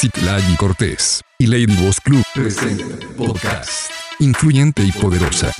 Citlali 0.00 0.56
Cortés 0.56 1.24
y 1.40 1.48
Lady 1.48 1.66
Boss 1.84 2.00
Club 2.00 2.22
presenta 2.32 2.84
podcast 3.16 3.90
influyente 4.20 4.84
y 4.84 4.92
poderosa. 4.92 5.50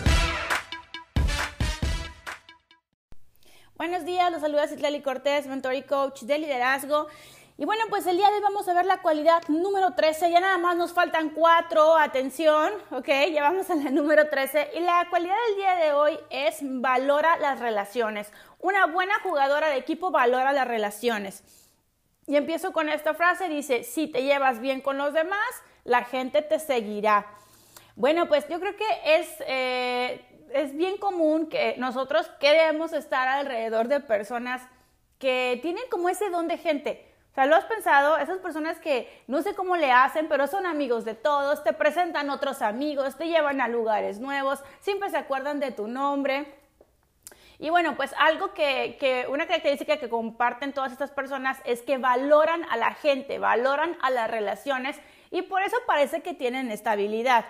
Buenos 3.74 4.04
días, 4.04 4.30
los 4.30 4.40
saluda 4.40 4.69
Citlali 4.69 5.03
Cortés, 5.03 5.48
mentor 5.48 5.74
y 5.74 5.82
coach 5.82 6.21
de 6.22 6.38
liderazgo. 6.38 7.09
Y 7.56 7.64
bueno, 7.64 7.82
pues 7.90 8.06
el 8.06 8.16
día 8.16 8.29
de 8.29 8.37
hoy 8.37 8.43
vamos 8.43 8.69
a 8.69 8.74
ver 8.74 8.87
la 8.87 9.03
cualidad 9.03 9.43
número 9.48 9.94
13. 9.94 10.30
Ya 10.30 10.38
nada 10.38 10.58
más 10.58 10.76
nos 10.76 10.92
faltan 10.92 11.30
cuatro. 11.30 11.96
Atención, 11.96 12.72
ok, 12.92 13.08
ya 13.34 13.42
vamos 13.42 13.68
a 13.70 13.74
la 13.74 13.90
número 13.90 14.28
13. 14.28 14.70
Y 14.76 14.80
la 14.82 15.08
cualidad 15.10 15.34
del 15.48 15.56
día 15.56 15.74
de 15.84 15.92
hoy 15.94 16.16
es 16.30 16.59
valora 16.62 17.38
las 17.38 17.59
relaciones. 17.59 18.30
Una 18.60 18.86
buena 18.86 19.14
jugadora 19.20 19.68
de 19.68 19.78
equipo 19.78 20.12
valora 20.12 20.52
las 20.52 20.68
relaciones. 20.68 21.42
Y 22.29 22.37
empiezo 22.37 22.73
con 22.73 22.91
esta 22.91 23.15
frase, 23.15 23.48
dice, 23.48 23.84
si 23.84 24.06
te 24.06 24.23
llevas 24.23 24.61
bien 24.61 24.83
con 24.83 24.98
los 24.98 25.15
demás, 25.15 25.48
la 25.84 26.05
gente 26.05 26.43
te 26.43 26.59
seguirá. 26.59 27.27
Bueno, 27.97 28.29
pues 28.29 28.47
yo 28.48 28.61
creo 28.61 28.77
que 28.77 28.85
es, 29.07 29.29
eh, 29.47 30.23
es 30.52 30.77
bien 30.77 30.99
común 30.99 31.49
que 31.49 31.75
nosotros 31.79 32.30
queremos 32.38 32.93
estar 32.93 33.27
alrededor 33.27 33.88
de 33.88 34.01
personas 34.01 34.61
que 35.19 35.59
tienen 35.62 35.85
como 35.91 36.11
ese 36.11 36.29
don 36.29 36.49
de 36.49 36.59
gente. 36.59 37.11
O 37.33 37.35
sea, 37.35 37.47
¿lo 37.47 37.57
has 37.57 37.65
pensado? 37.65 38.19
Esas 38.19 38.38
personas 38.38 38.79
que 38.79 39.09
no 39.27 39.41
sé 39.41 39.55
cómo 39.55 39.77
le 39.77 39.91
hacen, 39.91 40.29
pero 40.29 40.47
son 40.47 40.66
amigos 40.66 41.07
de 41.07 41.15
todos, 41.15 41.65
te 41.65 41.73
presentan 41.73 42.29
otros 42.29 42.60
amigos, 42.60 43.16
te 43.16 43.29
llevan 43.29 43.63
a 43.63 43.69
lugares 43.69 44.21
nuevos, 44.21 44.63
siempre 44.80 45.09
se 45.09 45.16
acuerdan 45.16 45.60
de 45.60 45.71
tu 45.71 45.88
nombre. 45.88 46.58
Y 47.59 47.71
bueno, 47.71 47.97
pues 47.97 48.15
algo 48.19 48.55
que, 48.55 49.27
una 49.30 49.47
característica 49.47 49.97
que 49.97 50.09
comparten 50.09 50.73
todas 50.73 50.93
estas 50.93 51.11
personas 51.11 51.59
es 51.65 51.83
que 51.83 51.99
valoran 51.99 52.65
a 52.71 52.77
la 52.77 52.95
gente, 52.95 53.39
valoran 53.39 53.97
a 54.01 54.11
las 54.11 54.30
relaciones 54.30 54.97
y 55.30 55.43
por 55.43 55.63
eso 55.63 55.77
parece 55.87 56.23
que 56.23 56.35
tienen 56.35 56.71
estabilidad. 56.71 57.45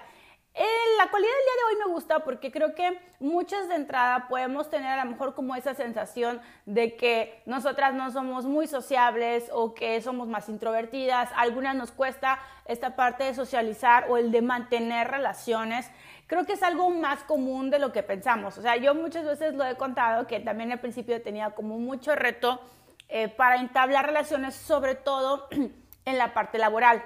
Eh, 0.55 0.64
la 0.97 1.08
cualidad 1.10 1.30
del 1.30 1.44
día 1.44 1.55
de 1.55 1.74
hoy 1.74 1.86
me 1.86 1.94
gusta 1.94 2.20
porque 2.24 2.50
creo 2.50 2.74
que 2.74 2.98
muchas 3.20 3.69
de 3.69 3.77
entrada 3.77 4.27
podemos 4.28 4.70
tener 4.70 4.98
a 4.98 5.05
lo 5.05 5.10
mejor 5.10 5.34
como 5.34 5.55
esa 5.55 5.74
sensación 5.74 6.41
de 6.64 6.97
que 6.97 7.42
nosotras 7.44 7.94
no 7.94 8.10
somos 8.10 8.47
muy 8.47 8.66
sociables 8.66 9.50
o 9.52 9.75
que 9.75 10.00
somos 10.00 10.27
más 10.27 10.48
introvertidas. 10.48 11.28
algunas 11.36 11.77
nos 11.77 11.92
cuesta 11.92 12.41
esta 12.64 12.97
parte 12.97 13.25
de 13.25 13.34
socializar 13.34 14.06
o 14.08 14.16
el 14.16 14.32
de 14.32 14.42
mantener 14.42 15.08
relaciones 15.08 15.88
creo 16.28 16.44
que 16.44 16.52
es 16.52 16.62
algo 16.62 16.90
más 16.90 17.24
común 17.24 17.70
de 17.70 17.80
lo 17.80 17.90
que 17.90 18.04
pensamos. 18.04 18.56
O 18.58 18.62
sea, 18.62 18.76
yo 18.76 18.94
muchas 18.94 19.24
veces 19.24 19.54
lo 19.54 19.64
he 19.64 19.74
contado 19.76 20.28
que 20.28 20.38
también 20.38 20.70
al 20.70 20.78
principio 20.78 21.20
tenía 21.20 21.50
como 21.50 21.78
mucho 21.78 22.14
reto 22.14 22.60
eh, 23.08 23.28
para 23.28 23.56
entablar 23.56 24.06
relaciones, 24.06 24.54
sobre 24.54 24.94
todo 24.94 25.48
en 26.04 26.18
la 26.18 26.34
parte 26.34 26.58
laboral. 26.58 27.02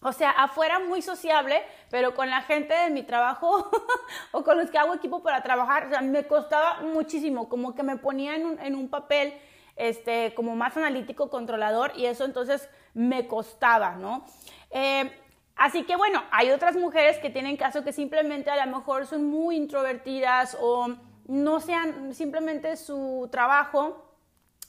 O 0.00 0.12
sea, 0.12 0.30
afuera 0.30 0.78
muy 0.78 1.02
sociable, 1.02 1.62
pero 1.90 2.14
con 2.14 2.30
la 2.30 2.42
gente 2.42 2.74
de 2.74 2.90
mi 2.90 3.02
trabajo 3.02 3.70
o 4.32 4.44
con 4.44 4.56
los 4.58 4.70
que 4.70 4.78
hago 4.78 4.94
equipo 4.94 5.22
para 5.22 5.42
trabajar, 5.42 5.86
o 5.86 5.88
sea, 5.88 6.00
me 6.02 6.26
costaba 6.26 6.80
muchísimo, 6.82 7.48
como 7.48 7.74
que 7.74 7.82
me 7.82 7.96
ponía 7.96 8.36
en 8.36 8.46
un, 8.46 8.60
en 8.60 8.76
un 8.76 8.88
papel 8.88 9.34
este, 9.76 10.32
como 10.34 10.54
más 10.54 10.76
analítico, 10.76 11.30
controlador, 11.30 11.92
y 11.96 12.06
eso 12.06 12.24
entonces 12.24 12.68
me 12.92 13.26
costaba, 13.26 13.96
¿no? 13.96 14.24
Eh, 14.70 15.10
Así 15.56 15.84
que 15.84 15.96
bueno, 15.96 16.22
hay 16.30 16.50
otras 16.50 16.76
mujeres 16.76 17.18
que 17.18 17.30
tienen 17.30 17.56
caso 17.56 17.84
que 17.84 17.92
simplemente 17.92 18.50
a 18.50 18.66
lo 18.66 18.76
mejor 18.76 19.06
son 19.06 19.24
muy 19.24 19.56
introvertidas 19.56 20.56
o 20.60 20.94
no 21.26 21.60
sean 21.60 22.12
simplemente 22.14 22.76
su 22.76 23.28
trabajo, 23.30 24.04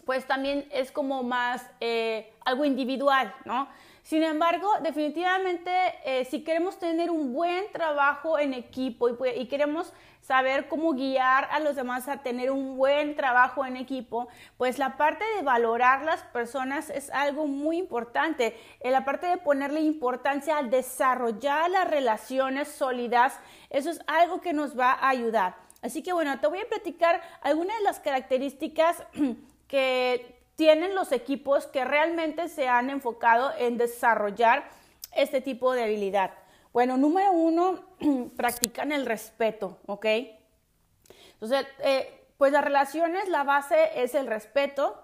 pues 0.05 0.25
también 0.25 0.67
es 0.71 0.91
como 0.91 1.23
más 1.23 1.67
eh, 1.79 2.31
algo 2.45 2.65
individual, 2.65 3.33
¿no? 3.45 3.67
Sin 4.05 4.21
embargo, 4.21 4.69
definitivamente, 4.81 5.71
eh, 6.03 6.25
si 6.25 6.43
queremos 6.43 6.77
tener 6.77 7.09
un 7.09 7.33
buen 7.33 7.71
trabajo 7.71 8.37
en 8.37 8.53
equipo 8.53 9.09
y, 9.09 9.47
queremos 9.47 9.93
saber 10.21 10.67
cómo 10.67 10.93
guiar 10.93 11.47
a 11.49 11.59
los 11.59 11.75
demás 11.75 12.07
a 12.07 12.21
tener 12.21 12.51
un 12.51 12.77
buen 12.77 13.15
trabajo 13.15 13.65
en 13.65 13.77
equipo, 13.77 14.27
pues 14.57 14.77
la 14.77 14.95
parte 14.95 15.25
de 15.35 15.41
valorar 15.41 16.03
las 16.03 16.21
personas 16.21 16.91
es 16.91 17.09
algo 17.09 17.47
muy 17.47 17.77
importante. 17.79 18.55
En 18.81 18.91
la 18.91 19.05
parte 19.05 19.25
de 19.25 19.37
ponerle 19.37 19.81
importancia 19.81 20.59
al 20.59 20.69
desarrollar 20.69 21.71
las 21.71 21.89
relaciones 21.89 22.67
sólidas, 22.67 23.39
eso 23.71 23.89
es 23.89 24.01
algo 24.05 24.39
que 24.39 24.53
nos 24.53 24.77
va 24.77 24.91
a 24.91 25.09
ayudar. 25.09 25.55
Así 25.81 26.03
que 26.03 26.13
bueno, 26.13 26.39
te 26.39 26.45
voy 26.45 26.59
a 26.59 26.69
platicar 26.69 27.23
algunas 27.41 27.75
de 27.79 27.83
las 27.83 27.99
características 27.99 29.03
que 29.67 30.34
tienen 30.55 30.95
los 30.95 31.11
equipos 31.11 31.67
que 31.67 31.85
realmente 31.85 32.49
se 32.49 32.67
han 32.67 32.89
enfocado 32.89 33.51
en 33.57 33.77
desarrollar 33.77 34.69
este 35.15 35.41
tipo 35.41 35.73
de 35.73 35.83
habilidad? 35.83 36.31
Bueno, 36.73 36.97
número 36.97 37.31
uno, 37.31 37.85
practican 38.35 38.91
el 38.91 39.05
respeto, 39.05 39.79
¿ok? 39.85 40.05
Entonces, 41.33 41.65
eh, 41.79 42.25
pues 42.37 42.51
las 42.51 42.63
relaciones, 42.63 43.29
la 43.29 43.43
base 43.43 44.03
es 44.03 44.15
el 44.15 44.27
respeto 44.27 45.01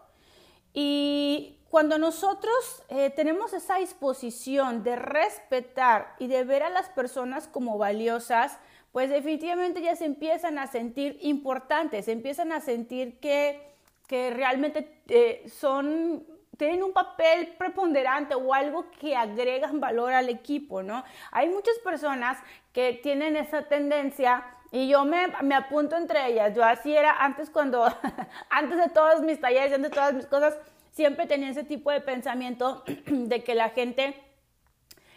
y 0.74 1.60
cuando 1.70 1.98
nosotros 1.98 2.84
eh, 2.90 3.10
tenemos 3.12 3.54
esa 3.54 3.78
disposición 3.78 4.84
de 4.84 4.98
respetar 4.98 6.16
y 6.20 6.28
de 6.28 6.44
ver 6.44 6.64
a 6.64 6.70
las 6.70 6.90
personas 6.90 7.48
como 7.48 7.78
valiosas, 7.78 8.58
pues 8.92 9.10
definitivamente 9.10 9.82
ya 9.82 9.96
se 9.96 10.04
empiezan 10.04 10.60
a 10.60 10.68
sentir 10.68 11.18
importantes, 11.22 12.06
se 12.06 12.12
empiezan 12.12 12.52
a 12.52 12.60
sentir 12.60 13.20
que 13.20 13.71
que 14.12 14.30
realmente 14.30 15.04
eh, 15.08 15.42
son 15.48 16.26
tienen 16.58 16.84
un 16.84 16.92
papel 16.92 17.56
preponderante 17.58 18.36
o 18.36 18.54
algo 18.54 18.92
que 18.92 19.16
agregan 19.16 19.80
valor 19.80 20.12
al 20.12 20.28
equipo, 20.28 20.84
¿no? 20.84 21.06
Hay 21.32 21.48
muchas 21.48 21.80
personas 21.80 22.38
que 22.74 23.00
tienen 23.02 23.38
esa 23.38 23.64
tendencia 23.70 24.44
y 24.70 24.90
yo 24.90 25.06
me, 25.06 25.28
me 25.44 25.56
apunto 25.56 25.96
entre 25.96 26.28
ellas. 26.28 26.54
Yo 26.54 26.66
así 26.66 26.94
era 26.94 27.24
antes 27.24 27.50
cuando, 27.50 27.86
antes 28.50 28.78
de 28.78 28.90
todos 28.90 29.22
mis 29.22 29.40
talleres, 29.40 29.72
antes 29.72 29.92
de 29.92 29.96
todas 29.96 30.14
mis 30.14 30.26
cosas, 30.26 30.60
siempre 30.92 31.26
tenía 31.26 31.50
ese 31.50 31.64
tipo 31.64 31.90
de 31.90 32.02
pensamiento 32.02 32.84
de 33.08 33.46
que 33.46 33.56
la 33.56 33.70
gente 33.70 34.22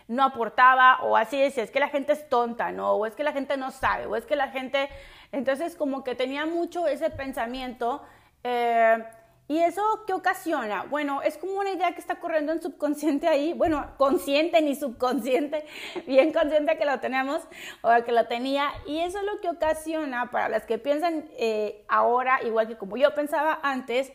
no 0.07 0.23
aportaba 0.23 1.03
o 1.03 1.17
así 1.17 1.41
decía, 1.41 1.65
es 1.65 1.73
que 1.73 1.81
la 1.81 1.89
gente 1.89 2.13
es 2.13 2.29
tonta, 2.29 2.71
¿no? 2.71 2.93
O 2.93 3.07
es 3.07 3.17
que 3.17 3.25
la 3.25 3.33
gente 3.33 3.57
no 3.57 3.73
sabe, 3.73 4.07
o 4.07 4.15
es 4.15 4.25
que 4.25 4.37
la 4.37 4.51
gente... 4.51 4.89
Entonces 5.33 5.75
como 5.75 6.05
que 6.05 6.15
tenía 6.15 6.47
mucho 6.47 6.87
ese 6.87 7.11
pensamiento 7.11 8.03
eh, 8.45 9.05
¿Y 9.47 9.59
eso 9.59 9.83
qué 10.07 10.15
ocasiona? 10.15 10.85
Bueno, 10.85 11.21
es 11.21 11.37
como 11.37 11.61
una 11.61 11.71
idea 11.71 11.93
que 11.93 12.01
está 12.01 12.19
corriendo 12.19 12.51
en 12.53 12.63
subconsciente 12.63 13.29
ahí, 13.29 13.53
bueno, 13.53 13.93
consciente 13.99 14.63
ni 14.63 14.75
subconsciente, 14.75 15.67
bien 16.07 16.33
consciente 16.33 16.79
que 16.79 16.87
lo 16.87 16.99
tenemos 16.99 17.43
o 17.83 17.91
que 18.05 18.13
lo 18.13 18.27
tenía, 18.27 18.71
y 18.87 19.01
eso 19.01 19.19
es 19.19 19.25
lo 19.25 19.41
que 19.43 19.51
ocasiona 19.51 20.31
para 20.31 20.49
las 20.49 20.65
que 20.65 20.79
piensan 20.79 21.27
eh, 21.37 21.85
ahora, 21.89 22.43
igual 22.43 22.69
que 22.69 22.79
como 22.79 22.97
yo 22.97 23.15
pensaba 23.15 23.61
antes, 23.63 24.13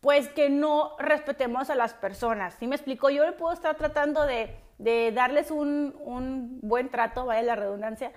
pues 0.00 0.28
que 0.28 0.50
no 0.50 0.96
respetemos 0.98 1.70
a 1.70 1.76
las 1.76 1.94
personas. 1.94 2.54
¿Sí 2.54 2.66
me 2.66 2.74
explico? 2.74 3.10
Yo 3.10 3.24
le 3.24 3.32
puedo 3.32 3.52
estar 3.54 3.76
tratando 3.76 4.26
de, 4.26 4.56
de 4.78 5.12
darles 5.12 5.52
un, 5.52 5.94
un 6.00 6.58
buen 6.62 6.88
trato, 6.88 7.26
vaya 7.26 7.42
la 7.42 7.54
redundancia, 7.54 8.10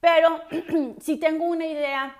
pero 0.00 0.42
si 1.00 1.16
tengo 1.16 1.46
una 1.46 1.66
idea 1.66 2.14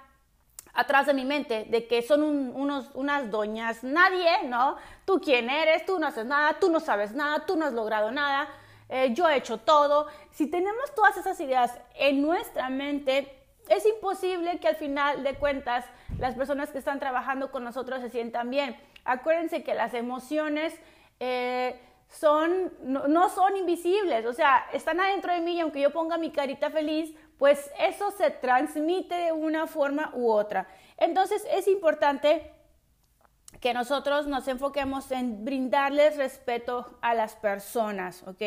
atrás 0.75 1.07
de 1.07 1.15
mi 1.15 1.25
mente 1.25 1.67
de 1.69 1.87
que 1.87 2.03
son 2.03 2.23
unos, 2.23 2.91
unas 2.95 3.31
doñas 3.31 3.83
nadie, 3.85 4.45
¿no? 4.45 4.77
Tú 5.05 5.21
quién 5.21 5.49
eres, 5.49 5.87
tú 5.87 5.99
no 5.99 6.07
haces 6.07 6.27
nada, 6.27 6.59
tú 6.59 6.71
no 6.71 6.81
sabes 6.81 7.13
nada, 7.13 7.47
tú 7.47 7.57
no 7.57 7.65
has 7.65 7.73
logrado 7.73 8.11
nada, 8.11 8.49
eh, 8.89 9.15
yo 9.15 9.29
he 9.29 9.37
hecho 9.37 9.59
todo. 9.59 10.09
Si 10.33 10.49
tenemos 10.49 10.95
todas 10.95 11.17
esas 11.17 11.39
ideas 11.41 11.79
en 11.95 12.23
nuestra 12.23 12.69
mente, 12.69 13.33
es 13.69 13.87
imposible 13.87 14.59
que 14.59 14.69
al 14.69 14.77
final 14.77 15.23
de 15.23 15.35
cuentas 15.37 15.85
las 16.19 16.35
personas 16.35 16.71
que 16.71 16.79
están 16.79 16.99
trabajando 16.99 17.51
con 17.51 17.65
nosotros 17.65 18.01
se 18.01 18.11
sientan 18.11 18.51
bien. 18.51 18.77
Acuérdense 19.05 19.63
que 19.63 19.75
las 19.75 19.95
emociones... 19.95 20.75
Eh, 21.21 21.81
son, 22.09 22.73
no, 22.83 23.29
son 23.29 23.57
invisibles, 23.57 24.25
o 24.27 24.33
sea, 24.33 24.67
están 24.73 25.01
adentro 25.01 25.33
de 25.33 25.41
mí 25.41 25.57
y 25.57 25.61
aunque 25.61 25.81
yo 25.81 25.91
ponga 25.91 26.17
mi 26.17 26.31
carita 26.31 26.71
feliz, 26.71 27.15
pues 27.39 27.71
eso 27.79 28.11
se 28.13 28.31
transmite 28.31 29.15
de 29.15 29.33
una 29.33 29.67
forma 29.67 30.13
u 30.15 30.31
otra. 30.31 30.69
Entonces 30.97 31.45
es 31.53 31.69
importante 31.69 32.53
que 33.61 33.75
nosotros 33.75 34.27
nos 34.27 34.47
enfoquemos 34.49 35.11
en 35.11 35.45
brindarles 35.45 36.17
respeto 36.17 36.99
a 37.01 37.15
las 37.15 37.35
personas, 37.35 38.23
¿ok? 38.27 38.43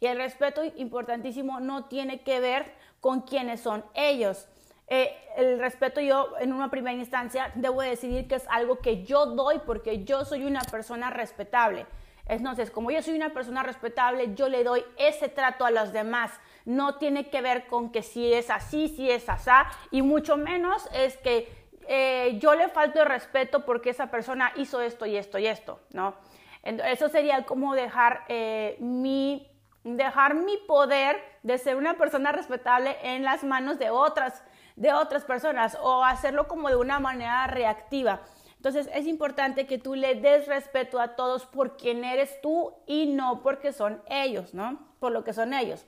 Y 0.00 0.06
el 0.06 0.16
respeto 0.16 0.62
importantísimo 0.76 1.60
no 1.60 1.86
tiene 1.86 2.22
que 2.22 2.40
ver 2.40 2.72
con 3.00 3.22
quiénes 3.22 3.60
son 3.60 3.84
ellos. 3.94 4.48
Eh, 4.88 5.14
el 5.36 5.58
respeto 5.58 6.00
yo 6.00 6.34
en 6.40 6.52
una 6.52 6.70
primera 6.70 6.96
instancia 6.96 7.50
debo 7.54 7.82
decidir 7.82 8.28
que 8.28 8.34
es 8.34 8.44
algo 8.48 8.78
que 8.78 9.04
yo 9.04 9.26
doy 9.26 9.60
porque 9.64 10.04
yo 10.04 10.24
soy 10.24 10.44
una 10.44 10.62
persona 10.62 11.10
respetable. 11.10 11.86
Entonces, 12.26 12.70
como 12.70 12.90
yo 12.90 13.02
soy 13.02 13.14
una 13.14 13.30
persona 13.30 13.62
respetable, 13.62 14.34
yo 14.34 14.48
le 14.48 14.64
doy 14.64 14.84
ese 14.96 15.28
trato 15.28 15.64
a 15.64 15.70
los 15.70 15.92
demás. 15.92 16.30
No 16.64 16.96
tiene 16.96 17.30
que 17.30 17.40
ver 17.40 17.66
con 17.66 17.90
que 17.90 18.02
si 18.02 18.32
es 18.32 18.50
así, 18.50 18.88
si 18.88 19.10
es 19.10 19.28
asá, 19.28 19.66
y 19.90 20.02
mucho 20.02 20.36
menos 20.36 20.88
es 20.94 21.16
que 21.18 21.48
eh, 21.88 22.38
yo 22.40 22.54
le 22.54 22.68
falto 22.68 23.00
el 23.00 23.06
respeto 23.06 23.64
porque 23.64 23.90
esa 23.90 24.10
persona 24.10 24.52
hizo 24.56 24.80
esto 24.80 25.04
y 25.06 25.16
esto 25.16 25.38
y 25.38 25.46
esto, 25.46 25.80
¿no? 25.90 26.14
Eso 26.62 27.08
sería 27.08 27.44
como 27.44 27.74
dejar 27.74 28.24
eh, 28.28 28.76
mi 28.78 29.48
dejar 29.84 30.34
mi 30.34 30.56
poder 30.58 31.20
de 31.42 31.58
ser 31.58 31.76
una 31.76 31.94
persona 31.94 32.30
respetable 32.30 32.96
en 33.02 33.24
las 33.24 33.42
manos 33.42 33.78
de 33.78 33.90
otras, 33.90 34.42
de 34.76 34.92
otras 34.92 35.24
personas 35.24 35.76
o 35.80 36.04
hacerlo 36.04 36.46
como 36.46 36.68
de 36.68 36.76
una 36.76 37.00
manera 37.00 37.46
reactiva. 37.48 38.20
Entonces 38.62 38.88
es 38.94 39.08
importante 39.08 39.66
que 39.66 39.76
tú 39.76 39.96
le 39.96 40.14
des 40.14 40.46
respeto 40.46 41.00
a 41.00 41.16
todos 41.16 41.46
por 41.46 41.76
quien 41.76 42.04
eres 42.04 42.40
tú 42.42 42.72
y 42.86 43.06
no 43.06 43.42
porque 43.42 43.72
son 43.72 44.00
ellos, 44.08 44.54
¿no? 44.54 44.78
Por 45.00 45.10
lo 45.10 45.24
que 45.24 45.32
son 45.32 45.52
ellos. 45.52 45.84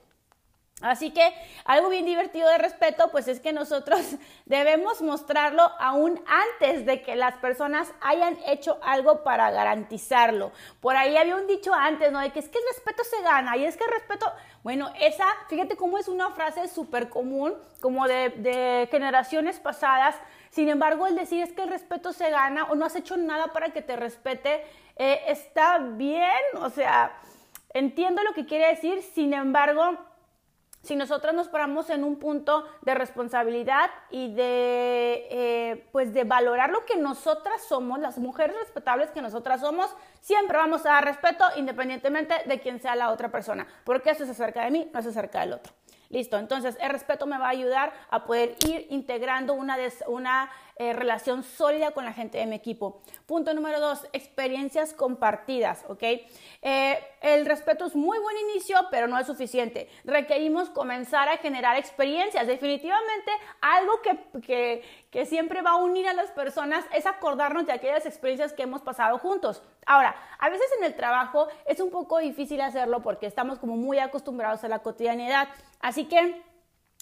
Así 0.81 1.12
que 1.12 1.32
algo 1.65 1.88
bien 1.88 2.05
divertido 2.05 2.49
de 2.49 2.59
respeto, 2.59 3.12
pues 3.12 3.29
es 3.29 3.38
que 3.38 3.53
nosotros 3.53 4.17
debemos 4.44 5.03
mostrarlo 5.03 5.62
aún 5.79 6.21
antes 6.26 6.85
de 6.85 7.00
que 7.00 7.15
las 7.15 7.37
personas 7.37 7.93
hayan 8.00 8.37
hecho 8.44 8.81
algo 8.82 9.23
para 9.23 9.53
garantizarlo. 9.53 10.50
Por 10.81 10.97
ahí 10.97 11.17
había 11.17 11.37
un 11.37 11.47
dicho 11.47 11.73
antes, 11.73 12.11
¿no? 12.11 12.19
De 12.19 12.31
que 12.31 12.41
es 12.41 12.49
que 12.49 12.59
el 12.59 12.65
respeto 12.75 13.05
se 13.05 13.23
gana 13.23 13.56
y 13.56 13.65
es 13.65 13.77
que 13.77 13.85
el 13.85 13.93
respeto, 13.93 14.32
bueno, 14.65 14.93
esa, 15.00 15.27
fíjate 15.49 15.77
cómo 15.77 15.97
es 15.97 16.09
una 16.09 16.32
frase 16.32 16.67
súper 16.67 17.09
común, 17.09 17.55
como 17.81 18.09
de, 18.09 18.88
generaciones 18.91 19.61
pasadas. 19.61 20.17
Sin 20.55 20.69
embargo, 20.69 21.09
el 21.09 21.17
decir 21.17 21.43
es 21.43 21.53
que 21.53 21.65
el 21.65 21.69
respeto 21.69 22.12
se 22.12 22.31
gana 22.31 22.67
o 22.71 22.77
no 22.77 22.85
has 22.85 22.95
hecho 22.95 23.17
nada 23.17 23.49
para 23.49 23.71
que 23.71 23.83
te 23.83 23.97
respete, 23.97 24.65
eh, 24.95 25.23
está 25.27 25.79
bien, 25.79 26.31
o 26.61 26.71
sea, 26.71 27.11
entiendo 27.71 28.23
lo 28.23 28.35
que 28.35 28.47
quiere 28.47 28.69
decir, 28.69 29.03
sin 29.03 29.35
embargo, 29.35 29.99
si 30.81 30.95
nosotros 30.95 31.35
nos 31.35 31.49
paramos 31.49 31.91
en 31.91 32.05
un 32.05 32.21
punto 32.21 32.69
de 32.83 32.95
responsabilidad 32.95 33.91
y 34.11 34.33
de, 34.33 35.27
eh, 35.29 35.89
pues 35.91 36.15
de 36.15 36.23
valorar 36.23 36.71
lo 36.71 36.85
que 36.85 36.95
nosotras 36.95 37.65
somos, 37.65 37.99
las 37.99 38.19
mujeres 38.19 38.56
respetables 38.56 39.11
que 39.11 39.23
nosotras 39.23 39.61
somos, 39.61 39.93
siempre 40.21 40.56
vamos 40.56 40.87
a 40.87 40.91
dar 40.91 41.05
respeto 41.05 41.45
independientemente 41.56 42.33
de 42.47 42.61
quién 42.61 42.79
sea 42.79 42.95
la 42.95 43.11
otra 43.11 43.29
persona, 43.29 43.67
porque 43.83 44.11
eso 44.11 44.23
es 44.23 44.31
acerca 44.31 44.62
de 44.62 44.71
mí, 44.71 44.89
no 44.93 45.01
es 45.01 45.06
acerca 45.06 45.41
del 45.41 45.55
otro. 45.55 45.73
Listo, 46.11 46.39
entonces 46.39 46.77
el 46.81 46.91
respeto 46.91 47.27
me 47.27 47.39
va 47.39 47.47
a 47.47 47.51
ayudar 47.51 47.93
a 48.11 48.25
poder 48.25 48.56
ir 48.69 48.87
integrando 48.91 49.55
una, 49.55 49.77
una 50.06 50.51
eh, 50.76 50.93
relación 50.93 51.44
sólida 51.44 51.93
con 51.93 52.05
la 52.05 52.12
gente 52.12 52.38
de 52.38 52.47
mi 52.47 52.56
equipo. 52.56 53.00
Punto 53.26 53.55
número 53.55 53.79
dos, 53.79 54.06
experiencias 54.12 54.93
compartidas, 54.93 55.85
¿ok? 55.88 56.03
Eh, 56.03 56.99
el 57.21 57.47
respeto 57.47 57.87
es 57.87 57.94
muy 57.94 58.19
buen 58.19 58.37
inicio, 58.50 58.76
pero 58.91 59.06
no 59.06 59.17
es 59.19 59.26
suficiente. 59.26 59.88
Requerimos 60.05 60.71
comenzar 60.71 61.29
a 61.29 61.37
generar 61.37 61.76
experiencias. 61.76 62.47
Definitivamente, 62.47 63.31
algo 63.61 64.00
que, 64.03 64.41
que, 64.41 64.82
que 65.11 65.26
siempre 65.26 65.62
va 65.62 65.71
a 65.71 65.76
unir 65.76 66.09
a 66.09 66.12
las 66.12 66.32
personas 66.32 66.85
es 66.93 67.06
acordarnos 67.06 67.67
de 67.67 67.73
aquellas 67.73 68.05
experiencias 68.05 68.53
que 68.53 68.65
hemos 68.65 68.82
pasado 68.82 69.19
juntos. 69.19 69.62
Ahora, 69.87 70.17
a 70.38 70.49
veces 70.49 70.67
en 70.79 70.85
el 70.85 70.97
trabajo 70.97 71.47
es 71.67 71.79
un 71.81 71.91
poco 71.91 72.19
difícil 72.19 72.61
hacerlo 72.61 73.00
porque 73.00 73.27
estamos 73.27 73.59
como 73.59 73.77
muy 73.77 73.99
acostumbrados 74.00 74.65
a 74.65 74.69
la 74.69 74.81
cotidianidad. 74.81 75.49
Así 75.81 76.06
que 76.06 76.43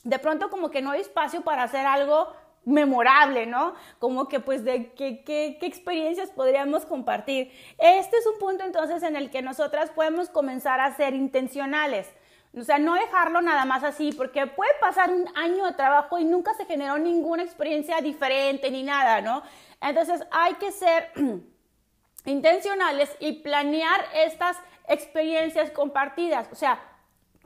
de 0.04 0.18
pronto 0.18 0.50
como 0.50 0.70
que 0.70 0.82
no 0.82 0.90
hay 0.90 1.00
espacio 1.00 1.42
para 1.42 1.62
hacer 1.62 1.86
algo 1.86 2.32
memorable, 2.64 3.46
¿no? 3.46 3.74
Como 3.98 4.28
que 4.28 4.40
pues 4.40 4.64
de 4.64 4.92
qué, 4.92 5.22
qué, 5.24 5.58
experiencias 5.62 6.30
podríamos 6.30 6.86
compartir. 6.86 7.52
Este 7.78 8.16
es 8.16 8.26
un 8.26 8.38
punto 8.38 8.64
entonces 8.64 9.02
en 9.02 9.16
el 9.16 9.30
que 9.30 9.42
nosotras 9.42 9.90
podemos 9.90 10.28
comenzar 10.28 10.80
a 10.80 10.94
ser 10.94 11.14
intencionales. 11.14 12.08
O 12.56 12.62
sea, 12.62 12.78
no 12.78 12.94
dejarlo 12.94 13.40
nada 13.40 13.64
más 13.64 13.82
así, 13.82 14.12
porque 14.12 14.46
puede 14.46 14.70
pasar 14.78 15.10
un 15.10 15.26
año 15.36 15.64
de 15.64 15.72
trabajo 15.72 16.18
y 16.18 16.24
nunca 16.24 16.52
se 16.54 16.66
generó 16.66 16.98
ninguna 16.98 17.42
experiencia 17.42 18.00
diferente 18.00 18.70
ni 18.70 18.82
nada, 18.82 19.22
¿no? 19.22 19.42
Entonces 19.80 20.22
hay 20.30 20.54
que 20.54 20.70
ser 20.70 21.10
intencionales 22.26 23.10
y 23.20 23.40
planear 23.40 24.04
estas 24.14 24.58
experiencias 24.86 25.70
compartidas. 25.70 26.48
O 26.52 26.54
sea, 26.54 26.78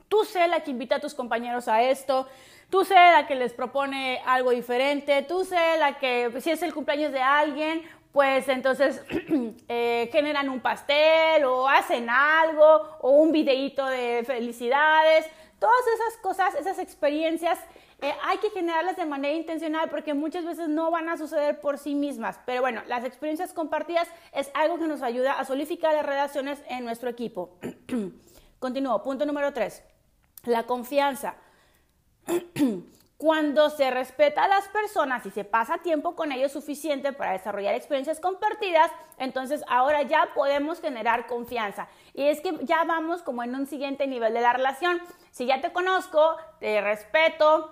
tú 0.09 0.25
sé 0.25 0.47
la 0.47 0.61
que 0.61 0.71
invita 0.71 0.97
a 0.97 0.99
tus 0.99 1.13
compañeros 1.13 1.67
a 1.67 1.81
esto, 1.81 2.27
Tú 2.69 2.83
sé 2.83 2.95
la 2.95 3.25
que 3.27 3.35
les 3.35 3.53
propone 3.53 4.21
algo 4.25 4.51
diferente, 4.51 5.21
tú 5.21 5.45
sé 5.45 5.77
la 5.79 5.97
que 5.99 6.41
si 6.41 6.51
es 6.51 6.61
el 6.63 6.73
cumpleaños 6.73 7.13
de 7.13 7.21
alguien, 7.21 7.83
pues 8.11 8.49
entonces 8.49 9.01
eh, 9.69 10.09
generan 10.11 10.49
un 10.49 10.59
pastel 10.59 11.45
o 11.45 11.69
hacen 11.69 12.09
algo 12.09 12.97
o 12.99 13.11
un 13.11 13.31
videíto 13.31 13.85
de 13.85 14.23
felicidades. 14.25 15.25
Todas 15.59 15.81
esas 15.95 16.21
cosas, 16.21 16.55
esas 16.55 16.77
experiencias, 16.79 17.57
eh, 18.01 18.13
hay 18.23 18.37
que 18.39 18.49
generarlas 18.49 18.97
de 18.97 19.05
manera 19.05 19.33
intencional 19.33 19.89
porque 19.89 20.13
muchas 20.13 20.43
veces 20.43 20.67
no 20.67 20.91
van 20.91 21.07
a 21.07 21.17
suceder 21.17 21.61
por 21.61 21.77
sí 21.77 21.95
mismas. 21.95 22.37
Pero 22.45 22.61
bueno, 22.61 22.81
las 22.87 23.05
experiencias 23.05 23.53
compartidas 23.53 24.09
es 24.33 24.51
algo 24.53 24.77
que 24.77 24.87
nos 24.87 25.01
ayuda 25.01 25.39
a 25.39 25.45
solidificar 25.45 25.93
las 25.93 26.05
relaciones 26.05 26.61
en 26.67 26.83
nuestro 26.83 27.09
equipo. 27.09 27.57
Continúo. 28.59 29.01
Punto 29.03 29.25
número 29.25 29.53
tres. 29.53 29.83
La 30.43 30.63
confianza. 30.63 31.35
Cuando 33.17 33.71
se 33.71 33.89
respeta 33.89 34.43
a 34.43 34.47
las 34.47 34.67
personas 34.67 35.25
y 35.25 35.31
se 35.31 35.43
pasa 35.43 35.79
tiempo 35.79 36.15
con 36.15 36.31
ellos 36.31 36.51
suficiente 36.51 37.13
para 37.13 37.31
desarrollar 37.31 37.73
experiencias 37.73 38.19
compartidas, 38.19 38.91
entonces 39.17 39.63
ahora 39.67 40.03
ya 40.03 40.29
podemos 40.35 40.79
generar 40.79 41.25
confianza. 41.25 41.87
Y 42.13 42.27
es 42.27 42.41
que 42.41 42.55
ya 42.61 42.83
vamos 42.83 43.23
como 43.23 43.41
en 43.41 43.55
un 43.55 43.65
siguiente 43.65 44.05
nivel 44.05 44.35
de 44.35 44.41
la 44.41 44.53
relación. 44.53 45.01
Si 45.31 45.47
ya 45.47 45.61
te 45.61 45.73
conozco, 45.73 46.37
te 46.59 46.79
respeto, 46.79 47.71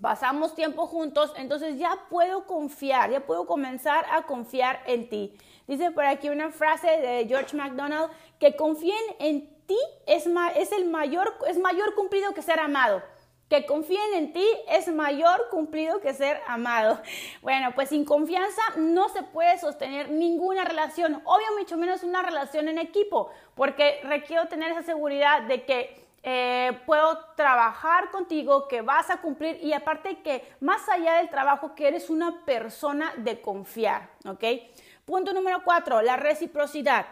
pasamos 0.00 0.56
tiempo 0.56 0.88
juntos, 0.88 1.32
entonces 1.36 1.78
ya 1.78 1.96
puedo 2.10 2.44
confiar, 2.44 3.12
ya 3.12 3.20
puedo 3.20 3.46
comenzar 3.46 4.04
a 4.10 4.22
confiar 4.22 4.82
en 4.86 5.08
ti. 5.08 5.38
Dice 5.68 5.92
por 5.92 6.04
aquí 6.04 6.30
una 6.30 6.50
frase 6.50 6.88
de 6.88 7.26
George 7.28 7.56
MacDonald 7.56 8.10
que 8.40 8.56
confíen 8.56 9.04
en 9.20 9.48
ti 9.66 9.78
es, 10.06 10.26
es 10.56 10.72
el 10.72 10.86
mayor, 10.86 11.32
es 11.46 11.58
mayor 11.58 11.94
cumplido 11.94 12.34
que 12.34 12.42
ser 12.42 12.58
amado 12.58 13.02
que 13.54 13.66
confíen 13.66 14.14
en 14.14 14.32
ti 14.32 14.46
es 14.68 14.88
mayor 14.88 15.48
cumplido 15.48 16.00
que 16.00 16.12
ser 16.12 16.40
amado. 16.48 17.00
Bueno, 17.40 17.70
pues 17.74 17.90
sin 17.90 18.04
confianza 18.04 18.62
no 18.76 19.08
se 19.10 19.22
puede 19.22 19.58
sostener 19.58 20.10
ninguna 20.10 20.64
relación, 20.64 21.22
obvio 21.24 21.46
mucho 21.56 21.76
menos 21.76 22.02
una 22.02 22.22
relación 22.22 22.68
en 22.68 22.78
equipo, 22.78 23.30
porque 23.54 24.00
requiero 24.02 24.48
tener 24.48 24.72
esa 24.72 24.82
seguridad 24.82 25.42
de 25.42 25.64
que 25.64 26.04
eh, 26.24 26.80
puedo 26.84 27.18
trabajar 27.36 28.10
contigo, 28.10 28.66
que 28.66 28.82
vas 28.82 29.10
a 29.10 29.20
cumplir 29.20 29.62
y 29.62 29.72
aparte 29.72 30.20
que 30.22 30.42
más 30.60 30.88
allá 30.88 31.14
del 31.14 31.28
trabajo, 31.28 31.74
que 31.76 31.86
eres 31.86 32.10
una 32.10 32.44
persona 32.44 33.12
de 33.18 33.40
confiar, 33.40 34.08
¿ok? 34.26 34.44
Punto 35.04 35.32
número 35.32 35.62
cuatro, 35.64 36.02
la 36.02 36.16
reciprocidad. 36.16 37.06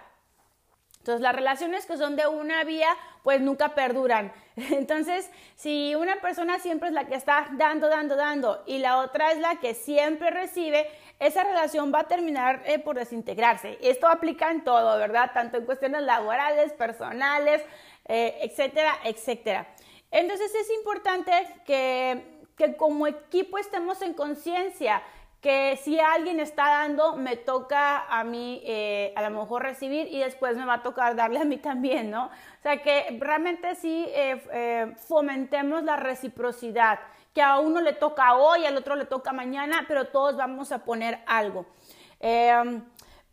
Entonces, 1.02 1.20
las 1.20 1.34
relaciones 1.34 1.84
que 1.84 1.96
son 1.96 2.14
de 2.14 2.28
una 2.28 2.62
vía, 2.62 2.96
pues 3.24 3.40
nunca 3.40 3.74
perduran. 3.74 4.32
Entonces, 4.56 5.28
si 5.56 5.96
una 5.96 6.20
persona 6.20 6.60
siempre 6.60 6.90
es 6.90 6.94
la 6.94 7.08
que 7.08 7.16
está 7.16 7.48
dando, 7.54 7.88
dando, 7.88 8.14
dando 8.14 8.62
y 8.68 8.78
la 8.78 8.98
otra 8.98 9.32
es 9.32 9.38
la 9.40 9.56
que 9.56 9.74
siempre 9.74 10.30
recibe, 10.30 10.88
esa 11.18 11.42
relación 11.42 11.92
va 11.92 12.00
a 12.00 12.08
terminar 12.08 12.62
eh, 12.66 12.78
por 12.78 12.94
desintegrarse. 12.94 13.78
Esto 13.82 14.06
aplica 14.06 14.52
en 14.52 14.62
todo, 14.62 14.96
¿verdad? 14.96 15.32
Tanto 15.34 15.56
en 15.56 15.66
cuestiones 15.66 16.02
laborales, 16.02 16.72
personales, 16.72 17.64
eh, 18.06 18.38
etcétera, 18.42 18.94
etcétera. 19.02 19.66
Entonces, 20.12 20.54
es 20.54 20.70
importante 20.70 21.32
que, 21.66 22.44
que 22.56 22.76
como 22.76 23.08
equipo 23.08 23.58
estemos 23.58 24.02
en 24.02 24.14
conciencia 24.14 25.02
que 25.42 25.76
si 25.82 25.98
alguien 25.98 26.38
está 26.38 26.68
dando, 26.68 27.16
me 27.16 27.36
toca 27.36 28.06
a 28.06 28.22
mí 28.22 28.62
eh, 28.64 29.12
a 29.16 29.28
lo 29.28 29.40
mejor 29.40 29.64
recibir 29.64 30.06
y 30.06 30.20
después 30.20 30.56
me 30.56 30.64
va 30.64 30.74
a 30.74 30.82
tocar 30.84 31.16
darle 31.16 31.40
a 31.40 31.44
mí 31.44 31.56
también, 31.58 32.12
¿no? 32.12 32.26
O 32.26 32.62
sea, 32.62 32.80
que 32.80 33.18
realmente 33.18 33.74
sí 33.74 34.06
eh, 34.10 34.40
eh, 34.52 34.94
fomentemos 35.08 35.82
la 35.82 35.96
reciprocidad, 35.96 37.00
que 37.34 37.42
a 37.42 37.58
uno 37.58 37.80
le 37.80 37.92
toca 37.92 38.36
hoy, 38.36 38.64
al 38.66 38.76
otro 38.76 38.94
le 38.94 39.04
toca 39.04 39.32
mañana, 39.32 39.84
pero 39.88 40.06
todos 40.06 40.36
vamos 40.36 40.70
a 40.70 40.84
poner 40.84 41.18
algo. 41.26 41.66
Em, 42.20 42.84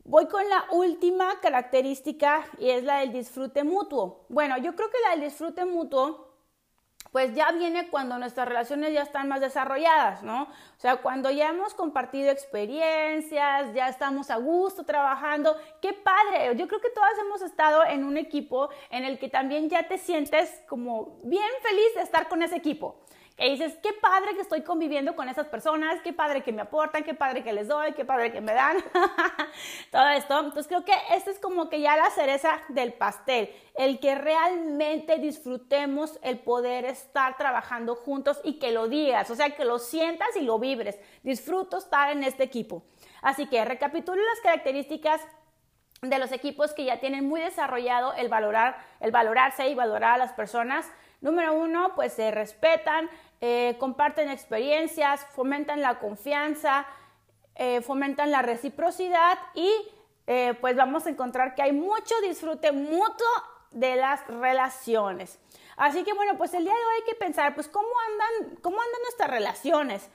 voy 0.03 0.27
con 0.27 0.49
la 0.49 0.65
última 0.71 1.39
característica 1.39 2.43
y 2.57 2.71
es 2.71 2.83
la 2.85 3.01
del 3.01 3.13
disfrute 3.13 3.63
mutuo. 3.63 4.25
Bueno, 4.29 4.57
yo 4.57 4.73
creo 4.75 4.89
que 4.89 4.97
la 5.05 5.11
del 5.11 5.29
disfrute 5.29 5.63
mutuo 5.63 6.28
pues 7.11 7.33
ya 7.33 7.51
viene 7.51 7.89
cuando 7.89 8.17
nuestras 8.19 8.47
relaciones 8.47 8.93
ya 8.93 9.01
están 9.01 9.27
más 9.27 9.41
desarrolladas, 9.41 10.21
¿no? 10.21 10.43
O 10.43 10.79
sea, 10.79 10.97
cuando 10.97 11.31
ya 11.31 11.49
hemos 11.49 11.73
compartido 11.73 12.29
experiencias, 12.29 13.73
ya 13.73 13.87
estamos 13.87 14.29
a 14.29 14.37
gusto 14.37 14.83
trabajando, 14.85 15.55
qué 15.81 15.93
padre. 15.93 16.55
Yo 16.55 16.67
creo 16.67 16.79
que 16.79 16.89
todas 16.91 17.17
hemos 17.19 17.41
estado 17.41 17.83
en 17.85 18.03
un 18.03 18.17
equipo 18.17 18.69
en 18.91 19.05
el 19.05 19.17
que 19.17 19.27
también 19.27 19.69
ya 19.69 19.87
te 19.87 19.97
sientes 19.97 20.61
como 20.67 21.17
bien 21.23 21.49
feliz 21.63 21.95
de 21.95 22.01
estar 22.01 22.27
con 22.27 22.43
ese 22.43 22.55
equipo 22.55 22.95
que 23.39 23.49
dices, 23.49 23.77
qué 23.81 23.93
padre 23.93 24.35
que 24.35 24.41
estoy 24.41 24.63
conviviendo 24.63 25.15
con 25.15 25.29
esas 25.29 25.47
personas, 25.47 26.01
qué 26.03 26.11
padre 26.11 26.43
que 26.43 26.51
me 26.51 26.61
aportan, 26.61 27.05
qué 27.05 27.13
padre 27.13 27.41
que 27.41 27.53
les 27.53 27.69
doy, 27.69 27.93
qué 27.93 28.03
padre 28.03 28.33
que 28.33 28.41
me 28.41 28.53
dan, 28.53 28.77
todo 29.91 30.09
esto. 30.09 30.37
Entonces 30.39 30.67
creo 30.67 30.83
que 30.83 30.93
este 31.11 31.31
es 31.31 31.39
como 31.39 31.69
que 31.69 31.79
ya 31.79 31.95
la 31.95 32.09
cereza 32.09 32.59
del 32.67 32.91
pastel, 32.91 33.49
el 33.75 34.01
que 34.01 34.15
realmente 34.15 35.19
disfrutemos 35.19 36.19
el 36.21 36.39
poder 36.39 36.83
estar 36.83 37.37
trabajando 37.37 37.95
juntos 37.95 38.41
y 38.43 38.59
que 38.59 38.71
lo 38.71 38.89
digas, 38.89 39.31
o 39.31 39.35
sea, 39.35 39.55
que 39.55 39.63
lo 39.63 39.79
sientas 39.79 40.35
y 40.35 40.41
lo 40.41 40.59
vibres. 40.59 40.99
Disfruto 41.23 41.77
estar 41.77 42.11
en 42.11 42.25
este 42.25 42.43
equipo. 42.43 42.83
Así 43.21 43.47
que 43.47 43.63
recapitulo 43.63 44.21
las 44.21 44.41
características 44.41 45.21
de 46.01 46.19
los 46.19 46.31
equipos 46.31 46.73
que 46.73 46.85
ya 46.85 46.99
tienen 46.99 47.27
muy 47.27 47.41
desarrollado 47.41 48.13
el 48.13 48.29
valorar, 48.29 48.77
el 48.99 49.11
valorarse 49.11 49.67
y 49.69 49.75
valorar 49.75 50.15
a 50.15 50.17
las 50.17 50.33
personas. 50.33 50.89
Número 51.21 51.53
uno, 51.53 51.93
pues 51.95 52.13
se 52.13 52.31
respetan, 52.31 53.09
eh, 53.41 53.75
comparten 53.79 54.29
experiencias, 54.29 55.25
fomentan 55.33 55.81
la 55.81 55.99
confianza, 55.99 56.85
eh, 57.55 57.81
fomentan 57.81 58.31
la 58.31 58.41
reciprocidad 58.41 59.37
y 59.53 59.71
eh, 60.27 60.53
pues 60.61 60.75
vamos 60.75 61.05
a 61.05 61.09
encontrar 61.09 61.55
que 61.55 61.61
hay 61.61 61.71
mucho 61.71 62.13
disfrute 62.21 62.71
mutuo 62.71 63.27
de 63.71 63.95
las 63.95 64.25
relaciones. 64.27 65.39
Así 65.75 66.03
que 66.03 66.13
bueno, 66.13 66.37
pues 66.37 66.53
el 66.53 66.63
día 66.63 66.73
de 66.73 66.79
hoy 66.79 66.95
hay 66.97 67.05
que 67.11 67.15
pensar, 67.15 67.55
pues 67.55 67.67
cómo 67.67 67.87
andan, 68.09 68.57
cómo 68.61 68.81
andan 68.81 69.01
nuestras 69.03 69.29
relaciones. 69.29 70.09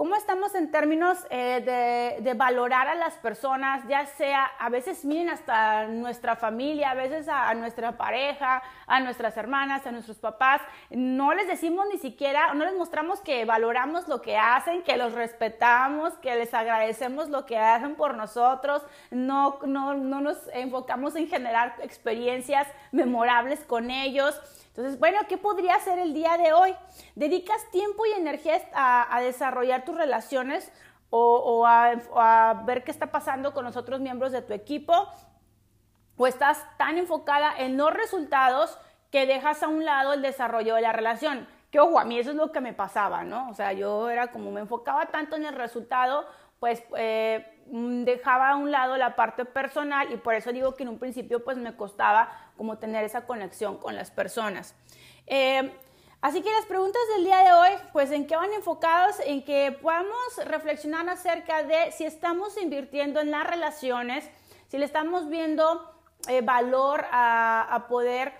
¿Cómo 0.00 0.16
estamos 0.16 0.54
en 0.54 0.70
términos 0.70 1.18
eh, 1.28 2.16
de, 2.22 2.32
valorar 2.32 2.88
a 2.88 2.94
las 2.94 3.18
personas, 3.18 3.86
ya 3.86 4.06
sea, 4.06 4.46
a 4.58 4.70
veces 4.70 5.04
miren 5.04 5.28
hasta 5.28 5.88
nuestra 5.88 6.36
familia, 6.36 6.92
a 6.92 6.94
veces 6.94 7.28
a, 7.28 7.52
nuestra 7.52 7.98
pareja, 7.98 8.62
a 8.86 9.00
nuestras 9.00 9.36
hermanas, 9.36 9.86
a 9.86 9.92
nuestros 9.92 10.16
papás, 10.16 10.62
no 10.88 11.34
les 11.34 11.46
decimos 11.48 11.84
ni 11.92 11.98
siquiera, 11.98 12.54
no 12.54 12.64
les 12.64 12.74
mostramos 12.76 13.20
que 13.20 13.44
valoramos 13.44 14.08
lo 14.08 14.22
que 14.22 14.38
hacen, 14.38 14.82
que 14.84 14.96
los 14.96 15.12
respetamos, 15.12 16.14
que 16.14 16.34
les 16.34 16.54
agradecemos 16.54 17.28
lo 17.28 17.44
que 17.44 17.58
hacen 17.58 17.94
por 17.94 18.16
nosotros, 18.16 18.82
no, 19.10 19.58
no, 19.66 19.92
no 19.92 20.22
nos 20.22 20.38
enfocamos 20.54 21.14
en 21.14 21.28
generar 21.28 21.74
experiencias 21.82 22.66
memorables 22.90 23.60
con 23.66 23.90
ellos. 23.90 24.40
Entonces, 24.80 24.98
bueno, 24.98 25.18
¿qué 25.28 25.36
podría 25.36 25.74
hacer 25.74 25.98
el 25.98 26.14
día 26.14 26.38
de 26.38 26.54
hoy? 26.54 26.74
¿Dedicas 27.14 27.70
tiempo 27.70 28.06
y 28.06 28.12
energía 28.12 28.62
a, 28.72 29.20
desarrollar 29.20 29.84
tus 29.84 29.94
relaciones 29.94 30.72
o, 31.10 31.66
a, 31.66 32.62
ver 32.64 32.82
qué 32.82 32.90
está 32.90 33.10
pasando 33.10 33.52
con 33.52 33.66
los 33.66 33.76
otros 33.76 34.00
miembros 34.00 34.32
de 34.32 34.40
tu 34.40 34.54
equipo? 34.54 35.06
¿O 36.16 36.26
estás 36.26 36.64
tan 36.78 36.96
enfocada 36.96 37.52
en 37.58 37.76
los 37.76 37.92
resultados 37.92 38.78
que 39.10 39.26
dejas 39.26 39.62
a 39.62 39.68
un 39.68 39.84
lado 39.84 40.14
el 40.14 40.22
desarrollo 40.22 40.76
de 40.76 40.80
la 40.80 40.92
relación? 40.92 41.46
Que 41.70 41.78
ojo, 41.78 42.00
a 42.00 42.06
mí 42.06 42.18
eso 42.18 42.30
es 42.30 42.36
lo 42.36 42.50
que 42.50 42.62
me 42.62 42.72
pasaba, 42.72 43.22
¿no? 43.22 43.50
O 43.50 43.54
sea, 43.54 43.74
yo 43.74 44.08
era 44.08 44.32
como 44.32 44.50
me 44.50 44.60
enfocaba 44.60 45.10
tanto 45.10 45.36
en 45.36 45.44
el 45.44 45.56
resultado, 45.56 46.24
pues 46.58 46.82
eh, 46.96 47.59
dejaba 47.70 48.50
a 48.50 48.56
un 48.56 48.70
lado 48.70 48.96
la 48.96 49.14
parte 49.14 49.44
personal 49.44 50.12
y 50.12 50.16
por 50.16 50.34
eso 50.34 50.52
digo 50.52 50.74
que 50.74 50.82
en 50.82 50.88
un 50.88 50.98
principio 50.98 51.44
pues 51.44 51.56
me 51.56 51.76
costaba 51.76 52.28
como 52.56 52.78
tener 52.78 53.04
esa 53.04 53.26
conexión 53.26 53.78
con 53.78 53.94
las 53.94 54.10
personas. 54.10 54.74
Eh, 55.26 55.72
así 56.20 56.42
que 56.42 56.50
las 56.50 56.66
preguntas 56.66 57.00
del 57.14 57.24
día 57.24 57.38
de 57.38 57.52
hoy, 57.52 57.70
pues 57.92 58.10
en 58.10 58.26
qué 58.26 58.36
van 58.36 58.52
enfocados, 58.52 59.16
en 59.24 59.44
que 59.44 59.76
podamos 59.80 60.36
reflexionar 60.46 61.08
acerca 61.08 61.62
de 61.62 61.92
si 61.92 62.04
estamos 62.04 62.60
invirtiendo 62.60 63.20
en 63.20 63.30
las 63.30 63.46
relaciones, 63.46 64.28
si 64.66 64.78
le 64.78 64.84
estamos 64.84 65.28
viendo 65.28 65.94
eh, 66.28 66.40
valor 66.40 67.06
a, 67.12 67.86
poder 67.88 68.32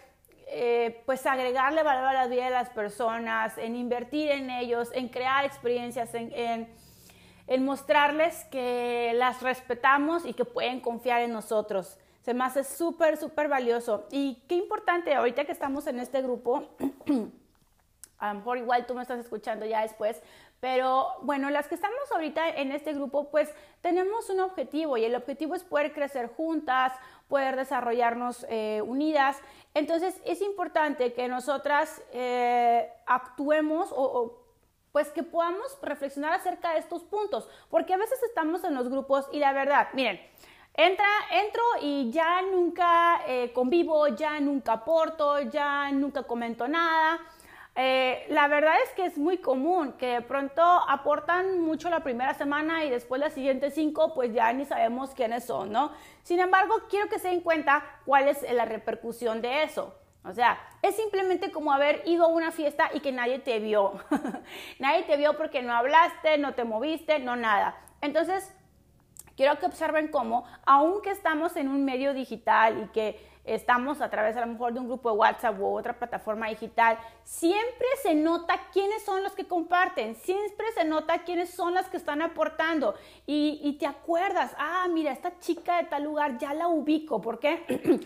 pues 1.06 1.25
agregarle 1.26 1.84
valor 1.84 2.06
a 2.08 2.12
la 2.12 2.26
vida 2.26 2.46
de 2.46 2.50
las 2.50 2.70
personas, 2.70 3.56
en 3.56 3.76
invertir 3.76 4.32
en 4.32 4.50
ellos, 4.50 4.90
en 4.94 5.08
crear 5.08 5.44
experiencias, 5.44 6.12
en 6.12 6.68
el 7.50 7.62
mostrarles 7.62 8.45
que 8.45 9.12
las 9.16 9.42
respetamos 9.42 10.25
y 10.25 10.35
que 10.35 10.45
pueden 10.45 10.80
confiar 10.80 11.21
en 11.21 11.33
nosotros. 11.33 11.99
Se 12.23 12.33
me 12.33 12.45
hace 12.45 12.62
súper, 12.62 13.16
súper 13.16 13.49
valioso. 13.49 14.07
Y 14.12 14.37
qué 14.49 14.54
importante, 14.54 15.12
ahorita 15.14 15.45
que 15.45 15.52
estamos 15.52 15.88
en 15.88 15.99
este 15.99 16.23
grupo, 16.23 16.69
a 18.19 18.28
lo 18.28 18.38
mejor 18.38 18.59
igual 18.59 18.87
tú 18.87 18.95
me 18.95 19.02
estás 19.02 19.19
escuchando 19.19 19.66
ya 19.66 19.83
después, 19.83 20.23
pero 20.61 21.09
bueno, 21.23 21.50
las 21.50 21.66
que 21.66 21.75
estamos 21.75 21.99
ahorita 22.12 22.50
en 22.50 22.71
este 22.71 22.92
grupo, 22.92 23.30
pues 23.30 23.52
tenemos 23.80 24.30
un 24.30 24.38
objetivo 24.38 24.97
y 24.97 25.04
el 25.04 25.16
objetivo 25.16 25.57
es 25.57 25.64
poder 25.64 25.92
crecer 25.92 26.28
juntas, 26.28 26.92
poder 27.26 27.57
desarrollarnos 27.57 28.47
eh, 28.49 28.80
unidas. 28.87 29.38
Entonces 29.75 30.21
es 30.25 30.40
importante 30.40 31.14
que 31.14 31.26
nosotras 31.26 32.00
eh, 32.12 32.92
actuemos 33.07 33.88
o 33.92 34.39
pues 34.92 35.09
que 35.11 35.23
podamos 35.23 35.78
reflexionar 35.82 36.32
acerca 36.32 36.73
de 36.73 36.78
estos 36.78 37.02
puntos, 37.04 37.49
porque 37.68 37.94
a 37.94 37.97
veces 37.97 38.23
estamos 38.23 38.64
en 38.64 38.75
los 38.75 38.88
grupos 38.88 39.26
y 39.32 39.38
la 39.38 39.52
verdad, 39.52 39.88
miren, 39.92 40.20
entra, 40.75 41.06
entro 41.30 41.62
y 41.80 42.11
ya 42.11 42.42
nunca 42.42 43.23
eh, 43.26 43.52
convivo, 43.52 44.09
ya 44.09 44.40
nunca 44.40 44.73
aporto, 44.73 45.40
ya 45.40 45.90
nunca 45.92 46.23
comento 46.25 46.66
nada. 46.68 47.20
Eh, 47.76 48.26
la 48.30 48.49
verdad 48.49 48.75
es 48.85 48.90
que 48.94 49.04
es 49.04 49.16
muy 49.16 49.38
común 49.38 49.92
que 49.92 50.06
de 50.06 50.23
pronto 50.23 50.62
aportan 50.62 51.61
mucho 51.61 51.88
la 51.88 52.00
primera 52.00 52.35
semana 52.35 52.85
y 52.85 52.90
después 52.90 53.20
las 53.20 53.32
siguientes 53.32 53.75
cinco 53.75 54.12
pues 54.12 54.35
ya 54.35 54.52
ni 54.52 54.64
sabemos 54.64 55.11
quiénes 55.14 55.44
son, 55.44 55.70
¿no? 55.70 55.92
Sin 56.25 56.40
embargo, 56.40 56.75
quiero 56.90 57.09
que 57.09 57.18
se 57.20 57.28
den 57.28 57.40
cuenta 57.40 57.85
cuál 58.04 58.28
es 58.28 58.42
la 58.52 58.64
repercusión 58.64 59.40
de 59.40 59.62
eso. 59.62 59.94
O 60.25 60.33
sea, 60.33 60.59
es 60.83 60.97
simplemente 60.97 61.50
como 61.50 61.73
haber 61.73 62.03
ido 62.07 62.25
a 62.25 62.29
una 62.29 62.53
fiesta 62.53 62.91
y 62.93 63.00
que 63.00 63.12
nadie 63.12 63.39
te 63.39 63.59
vio. 63.59 63.95
nadie 64.79 65.05
te 65.05 65.17
vio 65.17 65.37
porque 65.37 65.62
no 65.62 65.73
hablaste, 65.73 66.37
no 66.39 66.55
te 66.55 66.65
moviste, 66.65 67.19
no 67.19 67.37
nada. 67.37 67.77
Entonces, 68.03 68.55
quiero 69.37 69.59
que 69.59 69.67
observen 69.67 70.09
cómo, 70.09 70.45
aunque 70.67 71.11
estamos 71.11 71.57
en 71.57 71.69
un 71.69 71.85
medio 71.85 72.12
digital 72.12 72.83
y 72.85 72.89
que 72.89 73.29
estamos 73.44 74.00
a 74.00 74.11
través 74.11 74.37
a 74.37 74.40
lo 74.40 74.47
mejor 74.47 74.73
de 74.73 74.80
un 74.80 74.87
grupo 74.87 75.11
de 75.11 75.18
WhatsApp 75.18 75.59
u 75.59 75.66
otra 75.76 75.99
plataforma 75.99 76.49
digital, 76.49 76.99
siempre 77.25 77.87
se 78.02 78.14
nota 78.14 78.54
quiénes 78.73 79.04
son 79.04 79.23
los 79.23 79.32
que 79.32 79.47
comparten, 79.47 80.14
siempre 80.16 80.66
se 80.75 80.85
nota 80.85 81.25
quiénes 81.25 81.50
son 81.50 81.75
las 81.75 81.88
que 81.88 81.97
están 81.97 82.23
aportando 82.23 82.94
y, 83.26 83.76
te 83.78 83.87
acuerdas, 83.87 84.54
ah, 84.59 84.87
mira, 84.90 85.12
esta 85.12 85.38
chica 85.38 85.78
de 85.78 85.85
tal 85.85 86.04
lugar 86.04 86.38
ya 86.38 86.52
la 86.54 86.68
ubico, 86.68 87.20
¿por 87.20 87.38
qué? 87.38 87.64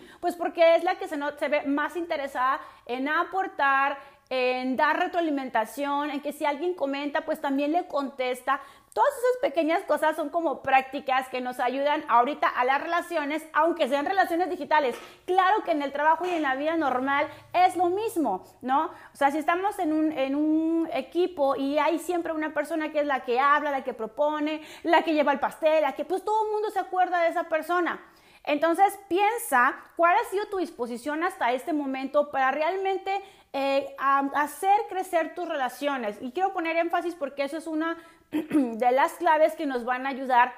pues 0.21 0.35
porque 0.35 0.75
es 0.75 0.83
la 0.83 0.97
que 0.97 1.07
se, 1.07 1.17
se 1.37 1.47
ve 1.49 1.63
más 1.63 1.95
interesada 1.95 2.59
en 2.85 3.07
aportar, 3.07 3.97
en 4.29 4.75
dar 4.75 4.99
retroalimentación, 4.99 6.09
en 6.09 6.21
que 6.21 6.33
si 6.33 6.45
alguien 6.45 6.73
comenta, 6.73 7.21
pues 7.21 7.39
también 7.41 7.71
le 7.71 7.87
contesta. 7.87 8.59
Todas 8.93 9.09
esas 9.09 9.41
pequeñas 9.41 9.83
cosas 9.83 10.15
son 10.15 10.29
como 10.29 10.63
prácticas 10.63 11.27
que 11.27 11.41
nos 11.41 11.59
ayudan 11.59 12.05
ahorita 12.07 12.47
a 12.47 12.63
las 12.63 12.81
relaciones, 12.81 13.45
aunque 13.53 13.89
sean 13.89 14.05
relaciones 14.05 14.49
digitales. 14.49 14.95
Claro 15.25 15.63
que 15.63 15.71
en 15.71 15.81
el 15.81 15.91
trabajo 15.91 16.25
y 16.25 16.29
en 16.29 16.41
la 16.41 16.55
vida 16.55 16.77
normal 16.77 17.27
es 17.53 17.75
lo 17.75 17.89
mismo, 17.89 18.45
¿no? 18.61 18.85
O 18.85 19.15
sea, 19.15 19.31
si 19.31 19.37
estamos 19.37 19.77
en 19.79 19.91
un, 19.91 20.11
en 20.13 20.33
un 20.33 20.89
equipo 20.93 21.57
y 21.57 21.77
hay 21.77 21.99
siempre 21.99 22.31
una 22.31 22.53
persona 22.53 22.91
que 22.91 23.01
es 23.01 23.05
la 23.05 23.25
que 23.25 23.39
habla, 23.39 23.69
la 23.69 23.83
que 23.83 23.93
propone, 23.93 24.61
la 24.83 25.03
que 25.03 25.13
lleva 25.13 25.33
el 25.33 25.39
pastel, 25.39 25.81
la 25.81 25.91
que 25.91 26.05
pues 26.05 26.23
todo 26.23 26.45
el 26.45 26.53
mundo 26.53 26.69
se 26.69 26.79
acuerda 26.79 27.19
de 27.19 27.29
esa 27.29 27.43
persona. 27.43 28.01
Entonces 28.45 28.97
piensa 29.07 29.75
cuál 29.95 30.15
ha 30.15 30.29
sido 30.29 30.45
tu 30.47 30.57
disposición 30.57 31.23
hasta 31.23 31.51
este 31.51 31.73
momento 31.73 32.29
para 32.29 32.51
realmente 32.51 33.21
eh, 33.57 33.95
hacer 33.97 34.77
crecer 34.89 35.33
tus 35.33 35.47
relaciones. 35.47 36.17
Y 36.19 36.31
quiero 36.31 36.51
poner 36.51 36.75
énfasis 36.75 37.15
porque 37.15 37.45
eso 37.45 37.55
es 37.55 37.67
una 37.67 37.97
de 38.31 38.91
las 38.91 39.13
claves 39.13 39.55
que 39.55 39.65
nos 39.65 39.85
van 39.85 40.05
a 40.05 40.09
ayudar 40.09 40.53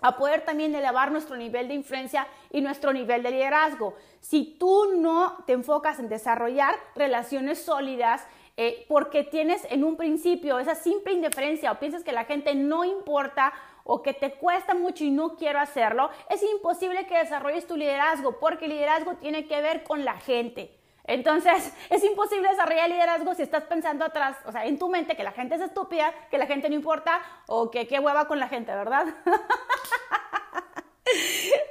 a 0.00 0.16
poder 0.16 0.40
también 0.42 0.74
elevar 0.74 1.12
nuestro 1.12 1.36
nivel 1.36 1.68
de 1.68 1.74
influencia 1.74 2.26
y 2.50 2.62
nuestro 2.62 2.94
nivel 2.94 3.22
de 3.22 3.32
liderazgo. 3.32 3.96
Si 4.20 4.56
tú 4.58 4.94
no 4.96 5.44
te 5.46 5.52
enfocas 5.52 5.98
en 5.98 6.08
desarrollar 6.08 6.74
relaciones 6.94 7.62
sólidas, 7.62 8.26
eh, 8.56 8.86
porque 8.88 9.24
tienes 9.24 9.66
en 9.70 9.84
un 9.84 9.98
principio 9.98 10.58
esa 10.58 10.74
simple 10.74 11.12
indiferencia 11.12 11.70
o 11.70 11.78
piensas 11.78 12.02
que 12.02 12.12
la 12.12 12.24
gente 12.24 12.54
no 12.54 12.82
importa 12.82 13.52
o 13.84 14.02
que 14.02 14.14
te 14.14 14.32
cuesta 14.32 14.72
mucho 14.72 15.04
y 15.04 15.10
no 15.10 15.36
quiero 15.36 15.60
hacerlo, 15.60 16.08
es 16.30 16.42
imposible 16.42 17.06
que 17.06 17.18
desarrolles 17.18 17.66
tu 17.66 17.76
liderazgo 17.76 18.38
porque 18.40 18.64
el 18.64 18.70
liderazgo 18.70 19.16
tiene 19.16 19.46
que 19.46 19.60
ver 19.60 19.82
con 19.84 20.06
la 20.06 20.16
gente. 20.16 20.78
Entonces, 21.04 21.72
es 21.90 22.04
imposible 22.04 22.48
desarrollar 22.48 22.88
liderazgo 22.88 23.34
si 23.34 23.42
estás 23.42 23.64
pensando 23.64 24.04
atrás, 24.04 24.36
o 24.44 24.52
sea, 24.52 24.64
en 24.66 24.78
tu 24.78 24.88
mente 24.88 25.16
que 25.16 25.24
la 25.24 25.32
gente 25.32 25.56
es 25.56 25.60
estúpida, 25.60 26.12
que 26.30 26.38
la 26.38 26.46
gente 26.46 26.68
no 26.68 26.74
importa 26.74 27.20
o 27.46 27.70
que 27.70 27.86
qué 27.86 27.98
hueva 27.98 28.26
con 28.26 28.38
la 28.38 28.48
gente, 28.48 28.72
¿verdad? 28.72 29.06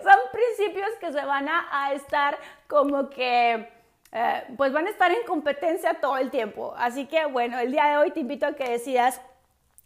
Son 0.04 0.20
principios 0.32 0.90
que 1.00 1.12
se 1.12 1.26
van 1.26 1.48
a, 1.50 1.94
estar 1.94 2.38
como 2.68 3.10
que, 3.10 3.70
eh, 4.12 4.44
pues 4.58 4.74
van 4.74 4.88
a 4.88 4.90
estar 4.90 5.12
en 5.12 5.24
competencia 5.26 5.96
todo 5.96 6.18
el 6.18 6.30
tiempo. 6.30 6.74
Así 6.78 7.06
que, 7.08 7.26
bueno, 7.26 7.58
el 7.60 7.72
día 7.72 7.86
de 7.86 7.98
hoy 7.98 8.12
te 8.12 8.20
invito 8.20 8.46
a 8.46 8.54
que 8.54 8.70
decidas 8.70 9.22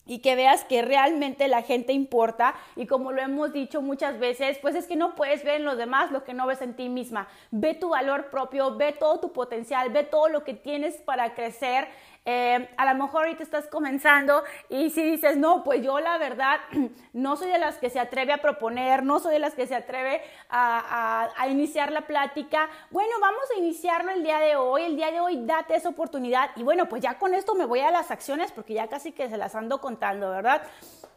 y 0.05 0.19
que 0.19 0.35
veas 0.35 0.63
que 0.63 0.81
realmente 0.81 1.47
la 1.47 1.62
gente 1.62 1.93
importa 1.93 2.55
y 2.75 2.85
como 2.85 3.12
lo 3.12 3.21
hemos 3.21 3.53
dicho 3.53 3.81
muchas 3.81 4.19
veces, 4.19 4.57
pues 4.62 4.75
es 4.75 4.88
que 4.88 4.95
no 4.95 5.15
puedes 5.15 5.43
ver 5.43 5.55
en 5.55 5.65
los 5.65 5.77
demás 5.77 6.12
lo 6.12 6.24
que 6.24 6.33
no 6.33 6.45
ves 6.47 6.62
en 6.62 6.75
ti 6.75 6.89
misma. 6.89 7.27
Ve 7.51 7.74
tu 7.74 7.89
valor 7.89 8.29
propio, 8.29 8.75
ve 8.75 8.91
todo 8.93 9.19
tu 9.19 9.33
potencial, 9.33 9.89
ve 9.89 10.03
todo 10.03 10.29
lo 10.29 10.43
que 10.43 10.53
tienes 10.53 10.95
para 10.97 11.33
crecer 11.33 11.88
eh, 12.27 12.70
a 12.77 12.91
lo 12.91 13.03
mejor 13.03 13.25
ahorita 13.25 13.44
estás 13.44 13.67
comenzando 13.67 14.44
y 14.67 14.89
si 14.89 15.03
dices, 15.03 15.38
no, 15.38 15.63
pues 15.63 15.84
yo 15.84 16.00
la 16.00 16.17
verdad 16.17 16.60
no 17.13 17.36
soy 17.36 17.51
de 17.51 17.60
las 17.60 17.77
que 17.77 17.91
se 17.91 18.00
atreve 18.00 18.34
a 18.34 18.38
proponer, 18.38 19.03
no 19.03 19.20
soy 19.20 19.34
de 19.34 19.39
las 19.39 19.53
que 19.53 19.67
se 19.67 19.75
atreve 19.75 20.24
a, 20.50 21.29
iniciar 21.50 21.91
la 21.91 22.08
plática. 22.08 22.67
Bueno, 22.89 23.12
vamos 23.22 23.44
a 23.55 23.60
iniciarlo 23.60 24.12
el 24.12 24.24
día 24.24 24.39
de 24.39 24.55
hoy. 24.55 24.82
El 24.82 24.96
día 24.96 25.12
de 25.12 25.20
hoy 25.20 25.46
date 25.46 25.75
esa 25.75 25.89
oportunidad. 25.89 26.50
Y 26.55 26.63
bueno, 26.63 26.89
pues 26.89 27.03
ya 27.03 27.20
con 27.20 27.36
esto 27.36 27.53
me 27.53 27.65
voy 27.65 27.82
a 27.82 27.91
las 27.91 28.10
acciones 28.10 28.51
porque 28.51 28.74
ya 28.74 28.88
casi 28.88 29.12
que 29.12 29.29
se 29.29 29.38
las 29.38 29.53
ando 29.53 29.79
contando, 29.79 30.32
¿verdad? 30.32 30.63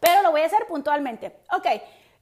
Pero 0.01 0.23
lo 0.23 0.31
voy 0.31 0.43
a 0.43 0.47
hacer 0.47 0.67
puntualmente. 0.67 1.39
Ok. 1.57 1.67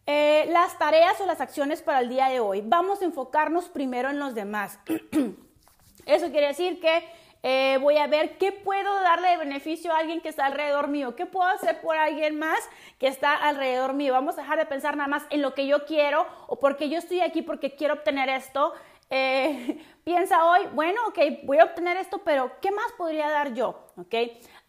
Eh, 0.06 0.46
las 0.50 0.78
tareas 0.78 1.20
o 1.20 1.26
las 1.26 1.40
acciones 1.40 1.82
para 1.82 1.98
el 1.98 2.08
día 2.08 2.28
de 2.28 2.38
hoy. 2.38 2.62
Vamos 2.64 3.02
a 3.02 3.04
enfocarnos 3.04 3.68
primero 3.68 4.10
en 4.10 4.20
los 4.20 4.36
demás. 4.36 4.78
Eso 6.06 6.30
quiere 6.30 6.46
decir 6.46 6.80
que 6.80 7.02
eh, 7.48 7.78
voy 7.80 7.96
a 7.96 8.08
ver 8.08 8.38
qué 8.38 8.50
puedo 8.50 8.92
darle 9.02 9.28
de 9.28 9.36
beneficio 9.36 9.92
a 9.92 9.98
alguien 9.98 10.20
que 10.20 10.28
está 10.28 10.46
alrededor 10.46 10.88
mío, 10.88 11.14
qué 11.14 11.26
puedo 11.26 11.48
hacer 11.48 11.80
por 11.80 11.96
alguien 11.96 12.40
más 12.40 12.58
que 12.98 13.06
está 13.06 13.34
alrededor 13.36 13.92
mío. 13.92 14.14
Vamos 14.14 14.36
a 14.36 14.40
dejar 14.40 14.58
de 14.58 14.66
pensar 14.66 14.96
nada 14.96 15.06
más 15.06 15.22
en 15.30 15.42
lo 15.42 15.54
que 15.54 15.68
yo 15.68 15.84
quiero 15.86 16.26
o 16.48 16.58
porque 16.58 16.88
yo 16.88 16.98
estoy 16.98 17.20
aquí 17.20 17.42
porque 17.42 17.76
quiero 17.76 17.94
obtener 17.94 18.28
esto. 18.30 18.72
Eh, 19.10 19.80
piensa 20.04 20.44
hoy, 20.44 20.62
bueno, 20.72 21.00
ok, 21.06 21.18
voy 21.44 21.60
a 21.60 21.66
obtener 21.66 21.96
esto, 21.98 22.18
pero 22.24 22.50
¿qué 22.60 22.72
más 22.72 22.90
podría 22.98 23.30
dar 23.30 23.54
yo? 23.54 23.92
Ok, 23.96 24.14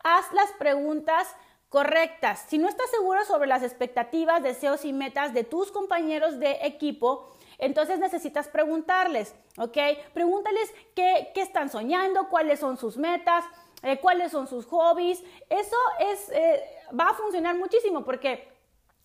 haz 0.03 0.31
las 0.33 0.51
preguntas 0.59 1.35
correctas. 1.69 2.45
Si 2.47 2.59
no 2.59 2.69
estás 2.69 2.91
seguro 2.91 3.25
sobre 3.25 3.47
las 3.47 3.63
expectativas, 3.63 4.43
deseos 4.43 4.85
y 4.85 4.93
metas 4.93 5.33
de 5.33 5.43
tus 5.43 5.71
compañeros 5.71 6.37
de 6.37 6.59
equipo, 6.61 7.35
entonces 7.57 7.99
necesitas 7.99 8.47
preguntarles, 8.47 9.35
¿ok? 9.57 9.77
Pregúntales 10.13 10.73
qué, 10.95 11.31
están 11.35 11.69
soñando, 11.69 12.29
cuáles 12.29 12.59
son 12.59 12.77
sus 12.77 12.97
metas, 12.97 13.45
eh, 13.83 13.99
cuáles 13.99 14.31
son 14.31 14.47
sus 14.47 14.65
hobbies. 14.65 15.23
Eso 15.49 15.77
es, 15.99 16.29
eh, 16.29 16.63
va 16.97 17.09
a 17.09 17.13
funcionar 17.13 17.55
muchísimo 17.55 18.03
porque 18.03 18.57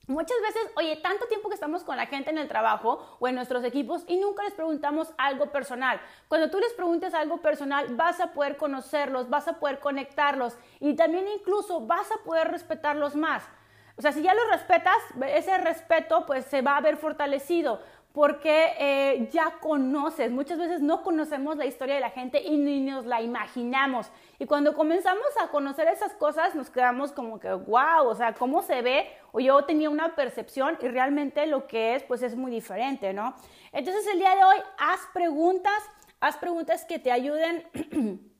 Muchas 0.08 0.36
veces, 0.42 0.62
oye, 0.74 0.96
tanto 0.96 1.26
tiempo 1.26 1.48
que 1.48 1.54
estamos 1.54 1.84
con 1.84 1.96
la 1.96 2.06
gente 2.06 2.30
en 2.30 2.38
el 2.38 2.48
trabajo 2.48 3.16
o 3.20 3.28
en 3.28 3.36
nuestros 3.36 3.62
equipos 3.62 4.02
y 4.08 4.16
nunca 4.16 4.42
les 4.42 4.52
preguntamos 4.52 5.12
algo 5.16 5.52
personal. 5.52 6.00
Cuando 6.26 6.50
tú 6.50 6.58
les 6.58 6.72
preguntes 6.72 7.14
algo 7.14 7.40
personal, 7.40 7.86
vas 7.94 8.18
a 8.18 8.32
poder 8.32 8.56
conocerlos, 8.56 9.30
vas 9.30 9.46
a 9.46 9.60
poder 9.60 9.78
conectarlos 9.78 10.56
y 10.80 10.96
también 10.96 11.28
incluso 11.28 11.86
vas 11.86 12.10
a 12.10 12.16
poder 12.24 12.50
respetarlos 12.50 13.14
más. 13.14 13.44
O 13.96 14.02
sea, 14.02 14.10
si 14.10 14.22
ya 14.22 14.34
los 14.34 14.50
respetas, 14.50 14.96
ese 15.28 15.56
respeto 15.58 16.26
pues 16.26 16.46
se 16.46 16.62
va 16.62 16.78
a 16.78 16.80
ver 16.80 16.96
fortalecido 16.96 17.80
porque 18.12 18.74
eh, 18.78 19.28
ya 19.32 19.58
conoces, 19.60 20.30
muchas 20.30 20.58
veces 20.58 20.82
no 20.82 21.02
conocemos 21.02 21.56
la 21.56 21.64
historia 21.64 21.94
de 21.94 22.00
la 22.02 22.10
gente 22.10 22.42
y 22.42 22.58
ni 22.58 22.80
nos 22.80 23.06
la 23.06 23.22
imaginamos. 23.22 24.10
Y 24.38 24.44
cuando 24.44 24.74
comenzamos 24.74 25.26
a 25.42 25.48
conocer 25.48 25.88
esas 25.88 26.12
cosas, 26.14 26.54
nos 26.54 26.68
quedamos 26.68 27.12
como 27.12 27.40
que, 27.40 27.50
wow, 27.52 28.06
o 28.06 28.14
sea, 28.14 28.34
¿cómo 28.34 28.60
se 28.62 28.82
ve? 28.82 29.08
O 29.32 29.40
yo 29.40 29.64
tenía 29.64 29.88
una 29.88 30.14
percepción 30.14 30.76
y 30.82 30.88
realmente 30.88 31.46
lo 31.46 31.66
que 31.66 31.94
es, 31.94 32.02
pues 32.02 32.22
es 32.22 32.36
muy 32.36 32.50
diferente, 32.50 33.14
¿no? 33.14 33.34
Entonces 33.72 34.06
el 34.12 34.18
día 34.18 34.36
de 34.36 34.44
hoy, 34.44 34.58
haz 34.78 35.00
preguntas, 35.14 35.82
haz 36.20 36.36
preguntas 36.36 36.84
que 36.84 36.98
te 36.98 37.10
ayuden 37.10 37.66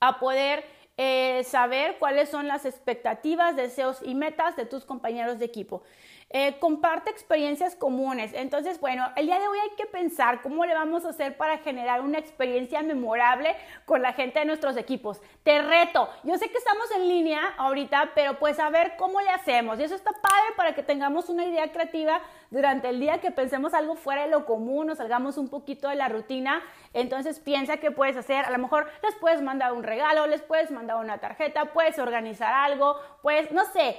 a 0.00 0.18
poder 0.18 0.62
eh, 0.98 1.44
saber 1.44 1.96
cuáles 1.98 2.28
son 2.28 2.46
las 2.46 2.66
expectativas, 2.66 3.56
deseos 3.56 4.00
y 4.04 4.14
metas 4.14 4.56
de 4.56 4.66
tus 4.66 4.84
compañeros 4.84 5.38
de 5.38 5.46
equipo. 5.46 5.82
Eh, 6.32 6.60
comparte 6.60 7.10
experiencias 7.10 7.74
comunes. 7.74 8.32
Entonces, 8.34 8.78
bueno, 8.78 9.04
el 9.16 9.26
día 9.26 9.40
de 9.40 9.48
hoy 9.48 9.58
hay 9.58 9.70
que 9.76 9.86
pensar 9.86 10.42
cómo 10.42 10.64
le 10.64 10.74
vamos 10.74 11.04
a 11.04 11.08
hacer 11.08 11.36
para 11.36 11.58
generar 11.58 12.02
una 12.02 12.18
experiencia 12.18 12.82
memorable 12.82 13.56
con 13.84 14.00
la 14.00 14.12
gente 14.12 14.38
de 14.38 14.44
nuestros 14.44 14.76
equipos. 14.76 15.20
Te 15.42 15.60
reto, 15.60 16.08
yo 16.22 16.38
sé 16.38 16.48
que 16.48 16.58
estamos 16.58 16.88
en 16.92 17.08
línea 17.08 17.40
ahorita, 17.56 18.12
pero 18.14 18.38
pues 18.38 18.60
a 18.60 18.70
ver 18.70 18.94
cómo 18.96 19.20
le 19.20 19.30
hacemos. 19.30 19.80
Y 19.80 19.82
eso 19.82 19.96
está 19.96 20.12
padre 20.12 20.54
para 20.56 20.72
que 20.72 20.84
tengamos 20.84 21.28
una 21.30 21.44
idea 21.44 21.72
creativa 21.72 22.20
durante 22.50 22.90
el 22.90 23.00
día, 23.00 23.20
que 23.20 23.32
pensemos 23.32 23.74
algo 23.74 23.96
fuera 23.96 24.22
de 24.22 24.28
lo 24.28 24.46
común, 24.46 24.86
nos 24.86 24.98
salgamos 24.98 25.36
un 25.36 25.48
poquito 25.48 25.88
de 25.88 25.96
la 25.96 26.08
rutina. 26.08 26.62
Entonces 26.92 27.40
piensa 27.40 27.78
qué 27.78 27.90
puedes 27.90 28.16
hacer. 28.16 28.44
A 28.44 28.50
lo 28.52 28.58
mejor 28.58 28.88
les 29.02 29.16
puedes 29.16 29.42
mandar 29.42 29.72
un 29.72 29.82
regalo, 29.82 30.28
les 30.28 30.42
puedes 30.42 30.70
mandar 30.70 30.98
una 30.98 31.18
tarjeta, 31.18 31.72
puedes 31.72 31.98
organizar 31.98 32.54
algo, 32.54 32.96
pues 33.20 33.50
no 33.50 33.64
sé, 33.72 33.96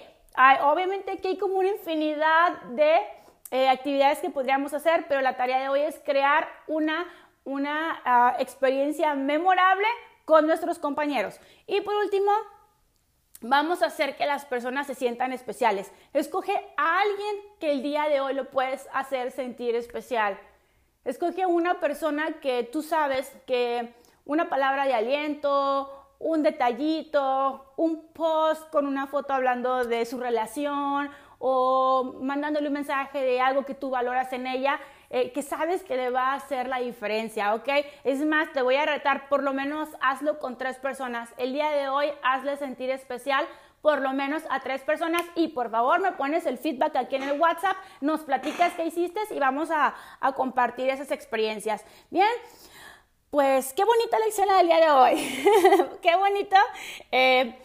obviamente 0.64 1.12
aquí 1.12 1.30
hay 1.30 1.38
como 1.38 1.56
una 1.56 1.70
infinidad 1.70 2.62
de 2.64 3.00
eh, 3.52 3.68
actividades 3.68 4.20
que 4.20 4.30
podríamos 4.30 4.74
hacer, 4.74 5.06
pero 5.08 5.22
la 5.22 5.36
tarea 5.36 5.60
de 5.60 5.70
hoy 5.70 5.82
es 5.82 6.00
crear 6.06 6.48
una, 6.68 7.06
una 7.44 8.02
ah, 8.06 8.36
experiencia 8.40 9.14
memorable 9.14 9.88
con 10.26 10.48
nuestros 10.48 10.80
compañeros. 10.80 11.40
Y 11.68 11.82
por 11.82 11.96
último, 11.96 12.32
vamos 13.42 13.82
a 13.82 13.88
hacer 13.88 14.16
que 14.16 14.26
las 14.26 14.46
personas 14.46 14.88
se 14.88 14.96
sientan 14.96 15.34
especiales. 15.34 15.92
Escoge 16.14 16.54
a 16.78 17.00
alguien 17.02 17.36
que 17.60 17.72
el 17.72 17.84
día 17.84 18.08
de 18.08 18.22
hoy 18.22 18.34
lo 18.34 18.50
puedes 18.50 18.88
hacer 18.94 19.32
sentir 19.32 19.76
especial. 19.76 20.40
Escoge 21.04 21.46
una 21.46 21.80
persona 21.80 22.40
que 22.40 22.64
tú 22.64 22.82
sabes 22.84 23.34
que 23.48 23.94
una 24.26 24.50
palabra 24.50 24.86
de 24.86 24.94
aliento, 24.94 26.01
un 26.22 26.44
detallito, 26.44 27.74
un 27.78 28.08
post 28.14 28.70
con 28.70 28.86
una 28.86 29.08
foto 29.08 29.34
hablando 29.34 29.84
de 29.86 30.06
su 30.06 30.20
relación 30.20 31.10
o 31.40 32.16
mandándole 32.22 32.68
un 32.68 32.74
mensaje 32.74 33.22
de 33.22 33.42
algo 33.42 33.66
que 33.66 33.74
tú 33.74 33.90
valoras 33.90 34.32
en 34.32 34.46
ella, 34.46 34.80
eh, 35.10 35.32
que 35.32 35.42
sabes 35.42 35.84
que 35.84 35.98
le 35.98 36.12
va 36.12 36.34
a 36.34 36.36
hacer 36.36 36.68
la 36.68 36.78
diferencia, 36.78 37.56
¿ok? 37.56 37.68
Es 38.04 38.20
más, 38.24 38.52
te 38.54 38.62
voy 38.62 38.76
a 38.76 38.86
retar, 38.86 39.28
por 39.30 39.42
lo 39.42 39.52
menos 39.52 39.90
hazlo 40.00 40.38
con 40.40 40.58
tres 40.58 40.78
personas. 40.78 41.30
El 41.38 41.54
día 41.54 41.72
de 41.72 41.90
hoy 41.90 42.08
hazle 42.24 42.56
sentir 42.58 42.92
especial 42.92 43.48
por 43.82 44.00
lo 44.00 44.14
menos 44.14 44.44
a 44.52 44.60
tres 44.60 44.84
personas 44.84 45.24
y 45.36 45.48
por 45.48 45.72
favor 45.72 46.00
me 46.02 46.12
pones 46.12 46.46
el 46.46 46.60
feedback 46.60 46.96
aquí 46.98 47.16
en 47.16 47.24
el 47.24 47.42
WhatsApp, 47.42 47.76
nos 48.00 48.22
platicas 48.22 48.74
qué 48.74 48.86
hiciste 48.86 49.20
y 49.32 49.40
vamos 49.40 49.72
a, 49.72 49.96
a 50.20 50.34
compartir 50.34 50.88
esas 50.92 51.10
experiencias. 51.10 51.84
Bien, 52.12 52.30
pues 53.32 53.72
qué 53.74 53.86
bonita 53.86 54.20
lección 54.20 54.50
del 54.50 54.68
día 54.68 54.80
de 54.82 54.90
hoy. 54.92 55.46
qué 56.02 56.16
bonito. 56.18 56.58
Eh, 57.14 57.58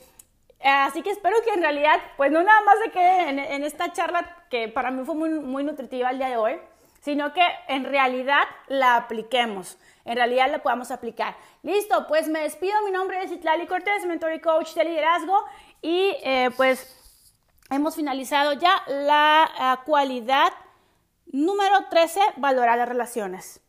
así 0.62 1.02
que 1.02 1.10
espero 1.10 1.36
que 1.44 1.50
en 1.50 1.60
realidad, 1.60 2.00
pues 2.16 2.30
no 2.30 2.42
nada 2.42 2.60
más 2.62 2.76
se 2.84 2.90
quede 2.92 3.54
en, 3.54 3.64
esta 3.64 3.92
charla 3.92 4.44
que 4.48 4.68
para 4.68 4.92
mí 4.92 5.04
fue 5.04 5.16
muy, 5.16 5.64
nutritiva 5.64 6.10
el 6.10 6.18
día 6.18 6.28
de 6.28 6.36
hoy, 6.36 6.60
sino 7.00 7.32
que 7.32 7.42
en 7.66 7.84
realidad 7.84 8.44
la 8.68 8.94
apliquemos, 8.94 9.76
en 10.04 10.14
realidad 10.14 10.48
la 10.52 10.62
podamos 10.62 10.92
aplicar. 10.92 11.34
Listo, 11.64 12.06
pues 12.06 12.28
me 12.28 12.42
despido. 12.42 12.80
Mi 12.84 12.92
nombre 12.92 13.24
es 13.24 13.32
Itlali 13.32 13.66
Cortés, 13.66 14.06
mentor 14.06 14.34
y 14.34 14.40
coach 14.40 14.72
de 14.74 14.84
liderazgo 14.84 15.44
y 15.82 16.16
eh, 16.22 16.50
pues 16.56 16.96
hemos 17.70 17.96
finalizado 17.96 18.52
ya 18.52 18.84
la 18.86 19.82
cualidad 19.84 20.52
número 21.26 21.88
13, 21.90 22.20
valorar 22.36 22.78
las 22.78 22.88
relaciones. 22.88 23.65